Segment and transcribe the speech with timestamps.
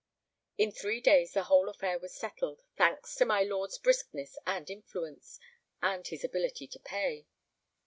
[0.57, 6.07] In three days the whole affair was settled, thanks to my lord's briskness and influence—and
[6.07, 7.27] his ability to pay.